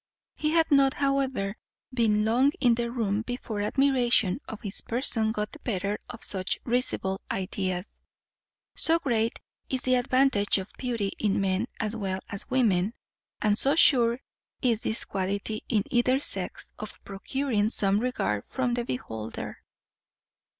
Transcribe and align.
He 0.35 0.49
had 0.49 0.71
not, 0.71 0.95
however, 0.95 1.55
been 1.93 2.25
long 2.25 2.53
in 2.59 2.73
the 2.73 2.89
room 2.89 3.21
before 3.21 3.61
admiration 3.61 4.39
of 4.47 4.61
his 4.61 4.81
person 4.81 5.31
got 5.31 5.51
the 5.51 5.59
better 5.59 5.99
of 6.09 6.23
such 6.23 6.57
risible 6.65 7.21
ideas. 7.29 8.01
So 8.75 8.97
great 8.97 9.37
is 9.69 9.83
the 9.83 9.93
advantage 9.93 10.57
of 10.57 10.71
beauty 10.75 11.11
in 11.19 11.39
men 11.39 11.67
as 11.79 11.95
well 11.95 12.17
as 12.29 12.49
women, 12.49 12.95
and 13.43 13.55
so 13.55 13.75
sure 13.75 14.19
is 14.59 14.81
this 14.81 15.05
quality 15.05 15.63
in 15.69 15.83
either 15.91 16.17
sex 16.17 16.73
of 16.79 16.97
procuring 17.03 17.69
some 17.69 17.99
regard 17.99 18.45
from 18.47 18.73
the 18.73 18.83
beholder. 18.83 19.61